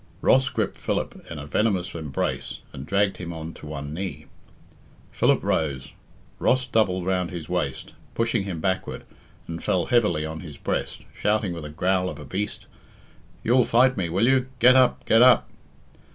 Ross 0.21 0.49
gripped 0.49 0.77
Philip 0.77 1.29
in 1.29 1.37
a 1.37 1.45
venomous 1.45 1.93
embrace, 1.93 2.61
and 2.73 2.87
dragged 2.87 3.17
him 3.17 3.31
on 3.31 3.53
to 3.53 3.67
one 3.67 3.93
knee. 3.93 4.25
Philip 5.11 5.43
rose, 5.43 5.93
Ross 6.39 6.65
doubled 6.65 7.05
round 7.05 7.29
his 7.29 7.47
waist, 7.47 7.93
pushing 8.15 8.43
him 8.45 8.59
backward, 8.59 9.03
and 9.47 9.63
fell 9.63 9.85
heavily 9.85 10.25
on 10.25 10.39
his 10.39 10.57
breast, 10.57 11.03
shouting 11.13 11.53
with 11.53 11.61
the 11.61 11.69
growl 11.69 12.09
of 12.09 12.17
a 12.17 12.25
beast, 12.25 12.65
"You'll 13.43 13.63
fight 13.63 13.95
me, 13.95 14.09
will 14.09 14.25
you? 14.27 14.47
Get 14.57 14.75
up, 14.75 15.05
get 15.05 15.21
up!" 15.21 15.47